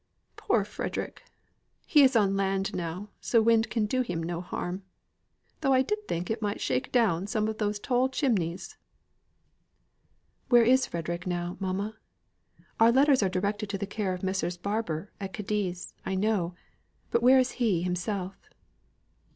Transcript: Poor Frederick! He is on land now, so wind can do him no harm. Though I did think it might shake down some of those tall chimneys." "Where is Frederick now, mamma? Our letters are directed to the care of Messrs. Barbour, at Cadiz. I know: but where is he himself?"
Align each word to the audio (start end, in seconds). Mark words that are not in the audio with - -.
Poor 0.35 0.65
Frederick! 0.65 1.21
He 1.85 2.01
is 2.01 2.15
on 2.15 2.35
land 2.35 2.73
now, 2.73 3.09
so 3.19 3.39
wind 3.39 3.69
can 3.69 3.85
do 3.85 4.01
him 4.01 4.23
no 4.23 4.41
harm. 4.41 4.81
Though 5.59 5.73
I 5.73 5.83
did 5.83 6.07
think 6.07 6.27
it 6.31 6.41
might 6.41 6.59
shake 6.59 6.91
down 6.91 7.27
some 7.27 7.47
of 7.47 7.59
those 7.59 7.77
tall 7.77 8.09
chimneys." 8.09 8.77
"Where 10.49 10.63
is 10.63 10.87
Frederick 10.87 11.27
now, 11.27 11.55
mamma? 11.59 11.97
Our 12.79 12.91
letters 12.91 13.21
are 13.21 13.29
directed 13.29 13.69
to 13.69 13.77
the 13.77 13.85
care 13.85 14.15
of 14.15 14.23
Messrs. 14.23 14.57
Barbour, 14.57 15.11
at 15.19 15.33
Cadiz. 15.33 15.93
I 16.03 16.15
know: 16.15 16.55
but 17.11 17.21
where 17.21 17.37
is 17.37 17.51
he 17.63 17.83
himself?" 17.83 18.49